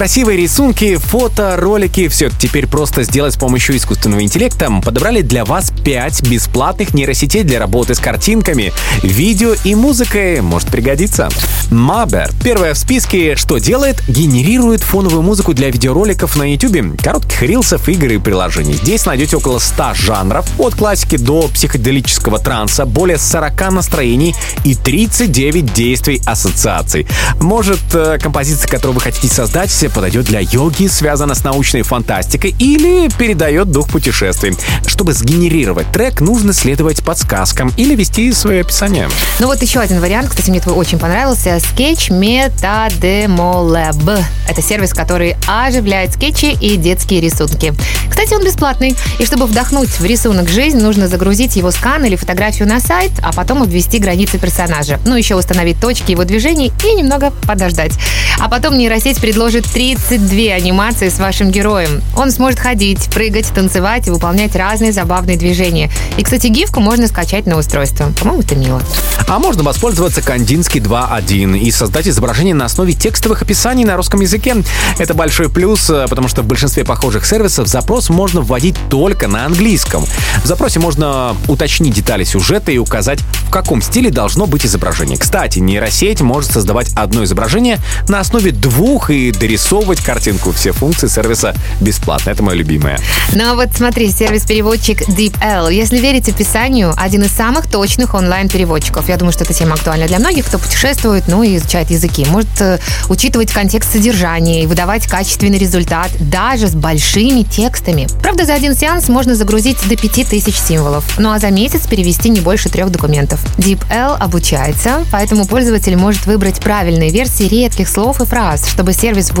Красивые 0.00 0.38
рисунки, 0.38 0.96
фото, 0.96 1.56
ролики, 1.58 2.08
все 2.08 2.28
это 2.28 2.36
теперь 2.38 2.66
просто 2.66 3.02
сделать 3.02 3.34
с 3.34 3.36
помощью 3.36 3.76
искусственного 3.76 4.22
интеллекта. 4.22 4.72
Подобрали 4.82 5.20
для 5.20 5.44
вас 5.44 5.74
5 5.84 6.26
бесплатных 6.26 6.94
нейросетей 6.94 7.42
для 7.42 7.58
работы 7.58 7.94
с 7.94 7.98
картинками, 7.98 8.72
видео 9.02 9.54
и 9.62 9.74
музыкой. 9.74 10.40
Может 10.40 10.68
пригодиться. 10.68 11.28
Мабер. 11.70 12.30
Первая 12.42 12.72
в 12.72 12.78
списке, 12.78 13.36
что 13.36 13.58
делает? 13.58 14.02
Генерирует 14.08 14.80
фоновую 14.80 15.20
музыку 15.20 15.52
для 15.52 15.68
видеороликов 15.68 16.34
на 16.34 16.50
YouTube, 16.50 16.98
коротких 17.02 17.42
рилсов, 17.42 17.86
игр 17.86 18.06
и 18.06 18.18
приложений. 18.18 18.78
Здесь 18.82 19.04
найдете 19.04 19.36
около 19.36 19.58
100 19.58 19.94
жанров, 19.94 20.46
от 20.58 20.76
классики 20.76 21.16
до 21.16 21.48
психоделического 21.48 22.38
транса, 22.38 22.86
более 22.86 23.18
40 23.18 23.70
настроений 23.70 24.34
и 24.64 24.74
39 24.74 25.74
действий 25.74 26.22
ассоциаций. 26.24 27.06
Может, 27.38 27.80
э, 27.92 28.18
композиция, 28.18 28.66
которую 28.66 28.94
вы 28.94 29.02
хотите 29.02 29.28
создать, 29.28 29.70
подойдет 29.90 30.26
для 30.26 30.40
йоги, 30.40 30.86
связана 30.86 31.34
с 31.34 31.44
научной 31.44 31.82
фантастикой 31.82 32.54
или 32.58 33.08
передает 33.18 33.70
дух 33.70 33.88
путешествий. 33.88 34.56
Чтобы 34.86 35.12
сгенерировать 35.12 35.90
трек, 35.92 36.20
нужно 36.20 36.52
следовать 36.52 37.02
подсказкам 37.02 37.72
или 37.76 37.94
вести 37.94 38.32
свое 38.32 38.62
описание. 38.62 39.08
Ну 39.38 39.46
вот 39.46 39.62
еще 39.62 39.80
один 39.80 40.00
вариант, 40.00 40.30
кстати, 40.30 40.50
мне 40.50 40.60
твой 40.60 40.74
очень 40.74 40.98
понравился. 40.98 41.56
Sketch 41.56 42.10
MetaDemoLab. 42.10 44.22
Это 44.48 44.62
сервис, 44.62 44.92
который 44.92 45.36
оживляет 45.46 46.14
скетчи 46.14 46.56
и 46.60 46.76
детские 46.76 47.20
рисунки. 47.20 47.72
Кстати, 48.08 48.34
он 48.34 48.44
бесплатный. 48.44 48.96
И 49.18 49.24
чтобы 49.24 49.46
вдохнуть 49.46 49.88
в 49.88 50.04
рисунок 50.04 50.48
жизнь, 50.48 50.78
нужно 50.78 51.08
загрузить 51.08 51.56
его 51.56 51.70
скан 51.70 52.04
или 52.04 52.16
фотографию 52.16 52.68
на 52.68 52.80
сайт, 52.80 53.12
а 53.22 53.32
потом 53.32 53.62
обвести 53.62 53.98
границы 53.98 54.38
персонажа. 54.38 54.98
Ну, 55.06 55.16
еще 55.16 55.36
установить 55.36 55.80
точки 55.80 56.12
его 56.12 56.24
движений 56.24 56.72
и 56.84 56.94
немного 56.94 57.32
подождать. 57.46 57.92
А 58.38 58.48
потом 58.48 58.76
нейросеть 58.76 59.20
предложит 59.20 59.66
32 59.80 60.52
анимации 60.52 61.08
с 61.08 61.18
вашим 61.18 61.50
героем. 61.50 62.02
Он 62.14 62.30
сможет 62.32 62.60
ходить, 62.60 63.08
прыгать, 63.08 63.46
танцевать 63.46 64.08
и 64.08 64.10
выполнять 64.10 64.54
разные 64.54 64.92
забавные 64.92 65.38
движения. 65.38 65.90
И, 66.18 66.22
кстати, 66.22 66.48
гифку 66.48 66.80
можно 66.80 67.08
скачать 67.08 67.46
на 67.46 67.56
устройство. 67.56 68.12
По-моему, 68.20 68.42
это 68.42 68.56
мило. 68.56 68.82
А 69.26 69.38
можно 69.38 69.62
воспользоваться 69.62 70.20
Кандинский 70.20 70.80
2.1 70.80 71.58
и 71.58 71.70
создать 71.70 72.06
изображение 72.08 72.52
на 72.54 72.66
основе 72.66 72.92
текстовых 72.92 73.40
описаний 73.40 73.84
на 73.84 73.96
русском 73.96 74.20
языке. 74.20 74.56
Это 74.98 75.14
большой 75.14 75.48
плюс, 75.48 75.88
э, 75.88 76.06
потому 76.10 76.28
что 76.28 76.42
в 76.42 76.46
большинстве 76.46 76.84
похожих 76.84 77.24
сервисов 77.24 77.66
запрос 77.66 78.10
можно 78.10 78.42
вводить 78.42 78.74
только 78.90 79.28
на 79.28 79.46
английском. 79.46 80.04
В 80.44 80.46
запросе 80.46 80.78
можно 80.78 81.34
уточнить 81.48 81.94
детали 81.94 82.24
сюжета 82.24 82.70
и 82.70 82.76
указать, 82.76 83.20
в 83.46 83.50
каком 83.50 83.80
стиле 83.80 84.10
должно 84.10 84.46
быть 84.46 84.66
изображение. 84.66 85.16
Кстати, 85.16 85.58
нейросеть 85.58 86.20
может 86.20 86.52
создавать 86.52 86.92
одно 86.96 87.24
изображение 87.24 87.78
на 88.08 88.20
основе 88.20 88.50
двух 88.50 89.10
и 89.10 89.32
дорисовывать 89.70 90.00
картинку. 90.00 90.52
Все 90.52 90.72
функции 90.72 91.06
сервиса 91.06 91.54
бесплатно. 91.80 92.30
Это 92.30 92.42
мое 92.42 92.56
любимое. 92.56 92.98
Ну 93.32 93.52
а 93.52 93.54
вот 93.54 93.68
смотри, 93.74 94.10
сервис-переводчик 94.10 95.08
DeepL. 95.08 95.72
Если 95.72 95.98
верить 95.98 96.28
описанию, 96.28 96.92
один 96.96 97.22
из 97.22 97.30
самых 97.30 97.70
точных 97.70 98.14
онлайн-переводчиков. 98.14 99.08
Я 99.08 99.16
думаю, 99.16 99.32
что 99.32 99.44
эта 99.44 99.54
тема 99.54 99.74
актуальна 99.74 100.08
для 100.08 100.18
многих, 100.18 100.46
кто 100.46 100.58
путешествует, 100.58 101.24
ну 101.28 101.44
и 101.44 101.56
изучает 101.56 101.90
языки. 101.90 102.26
Может 102.28 102.60
э, 102.60 102.78
учитывать 103.08 103.52
контекст 103.52 103.92
содержания 103.92 104.64
и 104.64 104.66
выдавать 104.66 105.06
качественный 105.06 105.58
результат 105.58 106.10
даже 106.18 106.66
с 106.66 106.74
большими 106.74 107.42
текстами. 107.42 108.08
Правда, 108.22 108.46
за 108.46 108.54
один 108.54 108.74
сеанс 108.74 109.08
можно 109.08 109.36
загрузить 109.36 109.78
до 109.88 109.96
5000 109.96 110.54
символов. 110.54 111.04
Ну 111.18 111.30
а 111.30 111.38
за 111.38 111.50
месяц 111.50 111.86
перевести 111.86 112.28
не 112.28 112.40
больше 112.40 112.70
трех 112.70 112.90
документов. 112.90 113.40
DeepL 113.56 114.16
обучается, 114.18 115.04
поэтому 115.12 115.46
пользователь 115.46 115.96
может 115.96 116.26
выбрать 116.26 116.58
правильные 116.60 117.10
версии 117.10 117.44
редких 117.44 117.88
слов 117.88 118.20
и 118.20 118.24
фраз, 118.24 118.68
чтобы 118.68 118.92
сервис 118.92 119.30
в 119.30 119.34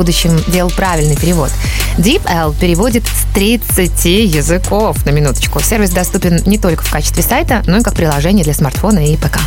делал 0.48 0.70
правильный 0.70 1.16
перевод. 1.16 1.50
DeepL 1.98 2.54
переводит 2.58 3.04
с 3.06 3.32
30 3.34 4.04
языков 4.04 5.04
на 5.04 5.10
минуточку. 5.10 5.60
Сервис 5.60 5.90
доступен 5.90 6.42
не 6.46 6.58
только 6.58 6.84
в 6.84 6.90
качестве 6.90 7.22
сайта, 7.22 7.62
но 7.66 7.78
и 7.78 7.82
как 7.82 7.94
приложение 7.94 8.44
для 8.44 8.54
смартфона 8.54 9.06
и 9.06 9.16
ПК. 9.16 9.38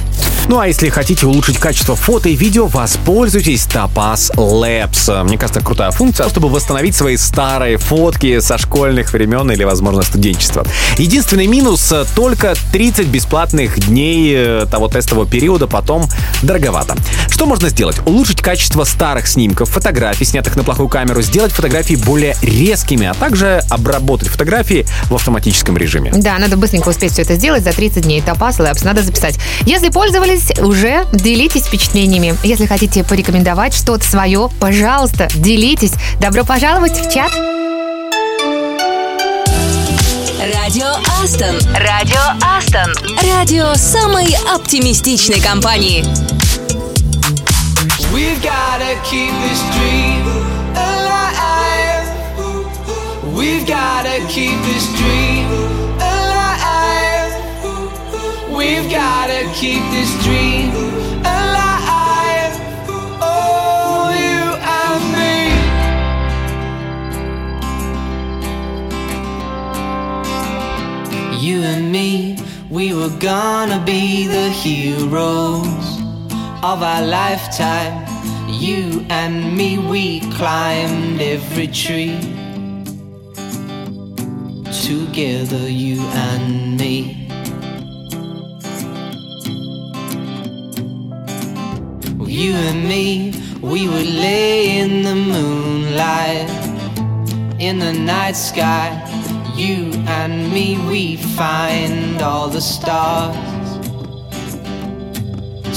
Ну 0.50 0.60
а 0.60 0.68
если 0.68 0.90
хотите 0.90 1.26
улучшить 1.26 1.58
качество 1.58 1.96
фото 1.96 2.28
и 2.28 2.36
видео, 2.36 2.68
воспользуйтесь 2.68 3.66
Topaz 3.66 4.36
Labs. 4.36 5.24
Мне 5.24 5.38
кажется, 5.38 5.62
крутая 5.62 5.92
функция, 5.92 6.28
чтобы 6.28 6.50
восстановить 6.50 6.96
свои 6.96 7.16
старые 7.16 7.78
фотки 7.78 8.42
со 8.42 8.58
школьных 8.58 9.14
времен 9.14 9.50
или, 9.52 9.64
возможно, 9.64 10.02
студенчества. 10.02 10.66
Единственный 10.98 11.48
минус— 11.48 11.94
только 12.16 12.56
30 12.74 13.08
бесплатных 13.08 13.80
дней 13.88 14.34
э, 14.36 14.66
того 14.70 14.90
тестового 14.90 15.26
периода, 15.26 15.66
потом 15.68 16.10
дороговато. 16.42 16.98
Что 17.30 17.46
можно 17.46 17.70
сделать? 17.70 18.00
Улучшить 18.06 18.42
качество 18.42 18.84
старых 18.84 19.28
снимков, 19.28 19.70
фотографий, 19.70 20.26
снятых 20.26 20.53
на 20.56 20.64
плохую 20.64 20.90
камеру, 20.90 21.22
сделать 21.22 21.52
фотографии 21.52 21.96
более 21.96 22.36
резкими, 22.42 23.08
а 23.08 23.14
также 23.14 23.62
обработать 23.70 24.28
фотографии 24.28 24.86
в 25.10 25.16
автоматическом 25.16 25.78
режиме. 25.78 26.12
Да, 26.16 26.38
надо 26.38 26.58
быстренько 26.58 26.90
успеть 26.90 27.14
все 27.14 27.24
это 27.24 27.36
сделать 27.36 27.64
за 27.64 27.74
30 27.74 28.04
дней. 28.04 28.22
Topaz 28.22 28.58
Labs 28.60 28.84
надо 28.84 29.04
записать. 29.04 29.38
Если 29.66 29.90
пользовались, 29.90 30.52
уже 30.60 31.06
делитесь 31.12 31.64
впечатлениями. 31.64 32.36
Если 32.44 32.66
хотите 32.66 33.04
порекомендовать 33.04 33.74
что-то 33.74 34.04
свое, 34.06 34.50
пожалуйста, 34.60 35.28
делитесь. 35.36 35.94
Добро 36.20 36.44
пожаловать 36.44 36.94
в 36.94 37.12
чат. 37.14 37.32
Радио 40.54 40.88
Астон. 41.22 41.56
Радио 41.76 42.20
Астон. 42.42 42.94
Радио 43.32 43.76
самой 43.76 44.36
оптимистичной 44.54 45.40
компании. 45.40 46.04
We've 48.14 48.42
gotta 48.42 48.96
keep 49.04 49.32
this 49.42 49.62
dream 49.76 50.28
alive. 50.28 50.43
We've 53.34 53.66
gotta 53.68 54.24
keep 54.28 54.62
this 54.62 54.86
dream 54.96 55.48
alive. 55.98 57.34
We've 58.56 58.88
gotta 58.92 59.50
keep 59.56 59.82
this 59.90 60.12
dream 60.24 60.70
alive. 61.26 62.54
Oh, 63.20 64.14
you 64.14 64.54
and 64.86 65.04
me. 65.16 65.38
You 71.46 71.64
and 71.64 71.92
me, 71.92 72.38
we 72.70 72.94
were 72.94 73.18
gonna 73.20 73.84
be 73.84 74.28
the 74.28 74.50
heroes 74.50 76.00
of 76.62 76.84
our 76.84 77.02
lifetime. 77.04 78.06
You 78.48 79.06
and 79.10 79.58
me, 79.58 79.80
we 79.80 80.20
climbed 80.38 81.20
every 81.20 81.68
tree. 81.68 82.33
Together, 84.84 85.70
you 85.70 86.02
and 86.02 86.78
me. 86.78 87.26
You 92.28 92.52
and 92.52 92.84
me, 92.84 93.34
we 93.62 93.88
would 93.88 94.06
lay 94.06 94.80
in 94.80 95.04
the 95.04 95.16
moonlight, 95.16 96.50
in 97.62 97.80
the 97.80 97.94
night 97.94 98.36
sky. 98.36 98.92
You 99.56 99.94
and 100.06 100.52
me, 100.52 100.78
we 100.90 101.16
find 101.16 102.22
all 102.22 102.50
the 102.50 102.60
stars 102.60 103.38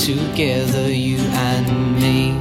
together, 0.04 0.90
you 0.90 1.18
and 1.18 1.94
me. 2.00 2.32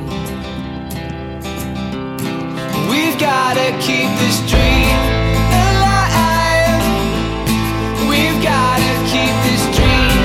We've 2.90 3.20
gotta 3.20 3.70
keep 3.80 4.10
this 4.18 4.40
dream. 4.50 5.25
We've 8.16 8.42
gotta 8.42 8.94
keep 9.12 9.36
this 9.44 9.64
dream 9.76 10.25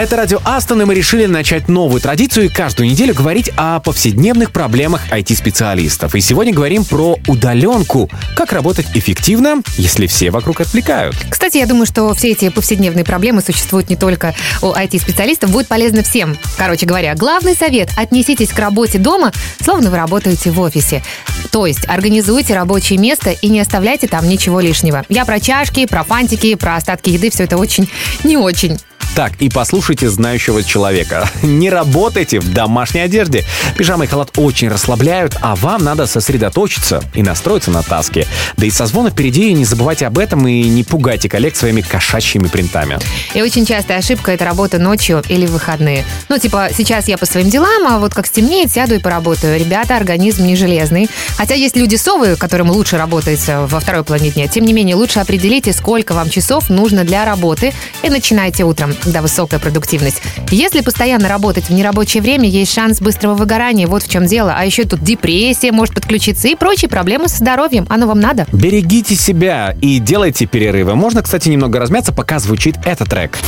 Это 0.00 0.16
радио 0.16 0.40
Астон, 0.46 0.80
и 0.80 0.86
мы 0.86 0.94
решили 0.94 1.26
начать 1.26 1.68
новую 1.68 2.00
традицию 2.00 2.46
и 2.46 2.48
каждую 2.48 2.88
неделю 2.88 3.12
говорить 3.12 3.50
о 3.58 3.80
повседневных 3.80 4.50
проблемах 4.50 5.02
IT-специалистов. 5.12 6.14
И 6.14 6.22
сегодня 6.22 6.54
говорим 6.54 6.86
про 6.86 7.18
удаленку. 7.28 8.08
Как 8.34 8.54
работать 8.54 8.86
эффективно, 8.94 9.56
если 9.76 10.06
все 10.06 10.30
вокруг 10.30 10.62
отвлекают. 10.62 11.16
Кстати, 11.28 11.58
я 11.58 11.66
думаю, 11.66 11.84
что 11.84 12.14
все 12.14 12.30
эти 12.30 12.48
повседневные 12.48 13.04
проблемы 13.04 13.42
существуют 13.42 13.90
не 13.90 13.96
только 13.96 14.34
у 14.62 14.72
IT-специалистов, 14.72 15.50
будет 15.50 15.68
полезно 15.68 16.02
всем. 16.02 16.34
Короче 16.56 16.86
говоря, 16.86 17.14
главный 17.14 17.54
совет– 17.54 17.90
отнеситесь 17.98 18.48
к 18.48 18.58
работе 18.58 18.96
дома, 18.96 19.34
словно 19.62 19.90
вы 19.90 19.98
работаете 19.98 20.50
в 20.50 20.58
офисе. 20.60 21.02
То 21.50 21.66
есть 21.66 21.86
организуйте 21.86 22.54
рабочее 22.54 22.98
место 22.98 23.32
и 23.32 23.50
не 23.50 23.60
оставляйте 23.60 24.08
там 24.08 24.26
ничего 24.26 24.60
лишнего. 24.60 25.04
Я 25.10 25.26
про 25.26 25.40
чашки, 25.40 25.84
про 25.84 26.04
фантики, 26.04 26.54
про 26.54 26.76
остатки 26.76 27.10
еды, 27.10 27.28
все 27.28 27.44
это 27.44 27.58
очень 27.58 27.90
не 28.24 28.38
очень. 28.38 28.78
Так, 29.14 29.32
и 29.40 29.48
послушайте 29.48 30.08
знающего 30.08 30.62
человека. 30.62 31.28
Не 31.42 31.68
работайте 31.68 32.38
в 32.38 32.52
домашней 32.52 33.00
одежде. 33.00 33.44
Пижама 33.76 34.04
и 34.04 34.06
халат 34.06 34.30
очень 34.36 34.68
расслабляют, 34.68 35.36
а 35.40 35.56
вам 35.56 35.82
надо 35.84 36.06
сосредоточиться 36.06 37.02
и 37.12 37.22
настроиться 37.22 37.70
на 37.70 37.82
таски. 37.82 38.26
Да 38.56 38.66
и 38.66 38.70
созвон 38.70 39.10
впереди, 39.10 39.52
не 39.52 39.64
забывайте 39.64 40.06
об 40.06 40.18
этом 40.18 40.46
и 40.46 40.62
не 40.62 40.84
пугайте 40.84 41.28
коллег 41.28 41.56
своими 41.56 41.80
кошачьими 41.80 42.46
принтами. 42.46 42.98
И 43.34 43.42
очень 43.42 43.66
частая 43.66 43.98
ошибка– 43.98 44.32
это 44.32 44.44
работа 44.44 44.78
ночью 44.78 45.22
или 45.28 45.46
в 45.46 45.52
выходные. 45.52 46.04
Ну, 46.28 46.38
типа, 46.38 46.68
сейчас 46.76 47.08
я 47.08 47.18
по 47.18 47.26
своим 47.26 47.50
делам, 47.50 47.86
а 47.86 47.98
вот 47.98 48.14
как 48.14 48.26
стемнеет, 48.26 48.70
сяду 48.70 48.94
и 48.94 48.98
поработаю. 48.98 49.58
Ребята, 49.58 49.96
организм 49.96 50.44
не 50.44 50.56
железный. 50.56 51.10
Хотя 51.36 51.54
есть 51.54 51.76
люди-совы, 51.76 52.36
которым 52.36 52.70
лучше 52.70 52.96
работается 52.96 53.66
во 53.66 53.80
второй 53.80 54.04
половине 54.04 54.30
дня. 54.30 54.48
Тем 54.48 54.64
не 54.64 54.72
менее, 54.72 54.96
лучше 54.96 55.20
определите, 55.20 55.72
сколько 55.72 56.14
вам 56.14 56.30
часов 56.30 56.70
нужно 56.70 57.04
для 57.04 57.24
работы 57.24 57.74
и 58.02 58.08
начинайте 58.08 58.64
утром, 58.64 58.94
когда 59.00 59.22
высокая 59.22 59.58
продуктивность. 59.58 60.22
Если 60.50 60.80
постоянно 60.80 61.28
работать 61.28 61.64
в 61.64 61.70
нерабочее 61.70 62.22
время, 62.22 62.48
есть 62.48 62.72
шанс 62.72 63.00
быстрого 63.00 63.34
выгорания. 63.34 63.86
Вот 63.86 64.02
в 64.02 64.08
чем 64.08 64.26
дело. 64.26 64.54
А 64.56 64.64
еще 64.64 64.84
тут 64.84 65.02
депрессия 65.02 65.72
может 65.72 65.94
подключиться 65.94 66.48
и 66.48 66.54
прочие 66.54 66.88
проблемы 66.88 67.28
со 67.28 67.38
здоровьем. 67.38 67.86
Оно 67.88 68.06
вам 68.06 68.20
надо? 68.20 68.46
Берегите 68.52 69.14
себя 69.14 69.74
и 69.80 69.98
делайте 69.98 70.46
перерывы. 70.46 70.94
Можно, 70.94 71.22
кстати, 71.22 71.48
немного 71.48 71.78
размяться, 71.78 72.12
пока 72.12 72.38
звучит 72.38 72.76
этот 72.84 73.08
трек. 73.08 73.38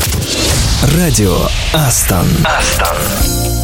Радио 0.96 1.36
Астон. 1.72 2.26
Sometimes 2.42 3.61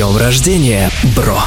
днем 0.00 0.16
рождения, 0.16 0.90
бро! 1.14 1.38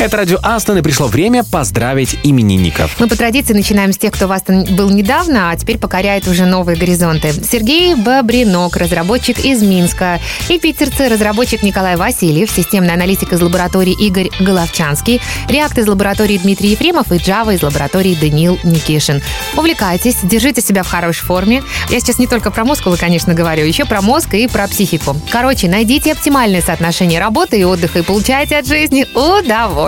Это 0.00 0.16
радио 0.16 0.38
Астон, 0.44 0.78
и 0.78 0.82
пришло 0.82 1.08
время 1.08 1.42
поздравить 1.42 2.20
именинников. 2.22 3.00
Мы 3.00 3.08
по 3.08 3.16
традиции 3.16 3.52
начинаем 3.52 3.92
с 3.92 3.98
тех, 3.98 4.12
кто 4.12 4.28
в 4.28 4.32
Астон 4.32 4.64
был 4.76 4.90
недавно, 4.90 5.50
а 5.50 5.56
теперь 5.56 5.76
покоряет 5.76 6.28
уже 6.28 6.46
новые 6.46 6.78
горизонты. 6.78 7.32
Сергей 7.32 7.96
Бобринок, 7.96 8.76
разработчик 8.76 9.40
из 9.40 9.60
Минска. 9.60 10.20
И 10.48 10.60
питерцы, 10.60 11.08
разработчик 11.08 11.64
Николай 11.64 11.96
Васильев, 11.96 12.48
системный 12.48 12.94
аналитик 12.94 13.32
из 13.32 13.42
лаборатории 13.42 13.92
Игорь 14.00 14.30
Головчанский, 14.38 15.20
React 15.48 15.80
из 15.80 15.88
лаборатории 15.88 16.38
Дмитрий 16.38 16.68
Ефремов 16.70 17.10
и 17.10 17.16
Java 17.16 17.52
из 17.52 17.64
лаборатории 17.64 18.14
Даниил 18.14 18.56
Никишин. 18.62 19.20
Увлекайтесь, 19.56 20.18
держите 20.22 20.60
себя 20.60 20.84
в 20.84 20.88
хорошей 20.88 21.24
форме. 21.24 21.64
Я 21.88 21.98
сейчас 21.98 22.20
не 22.20 22.28
только 22.28 22.52
про 22.52 22.64
мускулы, 22.64 22.98
конечно, 22.98 23.34
говорю, 23.34 23.64
еще 23.64 23.84
про 23.84 24.00
мозг 24.00 24.32
и 24.34 24.46
про 24.46 24.68
психику. 24.68 25.16
Короче, 25.28 25.68
найдите 25.68 26.12
оптимальное 26.12 26.62
соотношение 26.62 27.18
работы 27.18 27.58
и 27.58 27.64
отдыха 27.64 27.98
и 27.98 28.02
получайте 28.02 28.56
от 28.56 28.68
жизни 28.68 29.04
удовольствие. 29.12 29.87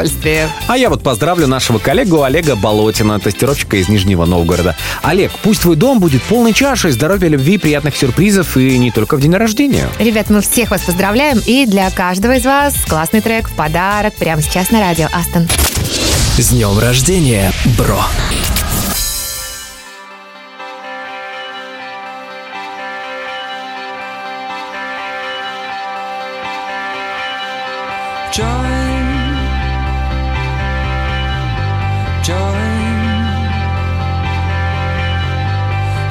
А 0.68 0.76
я 0.76 0.88
вот 0.88 1.03
поздравлю 1.03 1.46
нашего 1.46 1.78
коллегу 1.78 2.22
Олега 2.22 2.57
Болотина, 2.57 3.18
тестировщика 3.20 3.76
из 3.76 3.88
Нижнего 3.88 4.24
Новгорода. 4.24 4.76
Олег, 5.03 5.32
пусть 5.42 5.62
твой 5.62 5.76
дом 5.76 6.01
будет 6.01 6.22
полной 6.22 6.53
чашей 6.53 6.90
здоровья, 6.92 7.28
любви, 7.28 7.59
приятных 7.59 7.96
сюрпризов 7.96 8.57
и 8.57 8.78
не 8.78 8.90
только 8.90 9.16
в 9.16 9.20
день 9.20 9.34
рождения. 9.34 9.88
Ребят, 9.98 10.30
мы 10.30 10.40
всех 10.40 10.70
вас 10.70 10.82
поздравляем, 10.82 11.40
и 11.46 11.66
для 11.66 11.90
каждого 11.90 12.36
из 12.36 12.44
вас 12.44 12.74
классный 12.88 13.20
трек 13.20 13.48
в 13.48 13.55
подарок 13.55 14.14
прямо 14.14 14.42
сейчас 14.42 14.70
на 14.70 14.80
радио 14.80 15.09
Астон. 15.12 15.48
С 16.38 16.48
днем 16.51 16.78
рождения, 16.78 17.53
бро! 17.76 18.01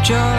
joy. 0.10 0.39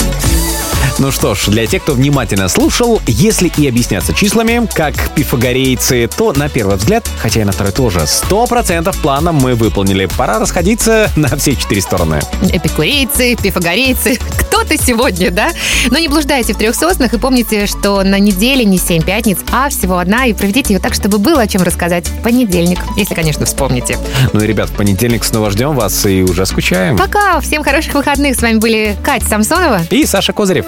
Ну 1.01 1.09
что 1.09 1.33
ж, 1.33 1.47
для 1.47 1.65
тех, 1.65 1.81
кто 1.81 1.93
внимательно 1.93 2.47
слушал, 2.47 3.01
если 3.07 3.51
и 3.57 3.67
объясняться 3.67 4.13
числами, 4.13 4.69
как 4.71 4.93
пифагорейцы, 5.15 6.07
то 6.15 6.31
на 6.31 6.47
первый 6.47 6.75
взгляд, 6.75 7.09
хотя 7.17 7.41
и 7.41 7.43
на 7.43 7.51
второй 7.51 7.73
тоже, 7.73 8.01
100% 8.01 8.95
планом 9.01 9.37
мы 9.37 9.55
выполнили. 9.55 10.07
Пора 10.15 10.37
расходиться 10.37 11.09
на 11.15 11.35
все 11.37 11.55
четыре 11.55 11.81
стороны. 11.81 12.19
Эпикурейцы, 12.43 13.35
пифагорейцы, 13.35 14.19
кто-то 14.41 14.77
сегодня, 14.77 15.31
да? 15.31 15.49
Но 15.89 15.97
не 15.97 16.07
блуждайте 16.07 16.53
в 16.53 16.57
трех 16.59 16.75
соснах 16.75 17.13
и 17.13 17.17
помните, 17.17 17.65
что 17.65 18.03
на 18.03 18.19
неделе 18.19 18.63
не 18.63 18.77
семь 18.77 19.01
пятниц, 19.01 19.39
а 19.51 19.69
всего 19.69 19.97
одна, 19.97 20.27
и 20.27 20.33
проведите 20.33 20.75
ее 20.75 20.79
так, 20.79 20.93
чтобы 20.93 21.17
было 21.17 21.41
о 21.41 21.47
чем 21.47 21.63
рассказать 21.63 22.09
в 22.09 22.21
понедельник, 22.21 22.77
если, 22.95 23.15
конечно, 23.15 23.47
вспомните. 23.47 23.97
Ну 24.33 24.41
и, 24.41 24.45
ребят, 24.45 24.69
в 24.69 24.73
понедельник 24.73 25.23
снова 25.23 25.49
ждем 25.49 25.73
вас 25.73 26.05
и 26.05 26.21
уже 26.21 26.45
скучаем. 26.45 26.95
Пока, 26.95 27.39
всем 27.39 27.63
хороших 27.63 27.95
выходных. 27.95 28.35
С 28.35 28.41
вами 28.43 28.59
были 28.59 28.95
Катя 29.03 29.25
Самсонова. 29.25 29.81
И 29.89 30.05
Саша 30.05 30.31
Козырев. 30.31 30.67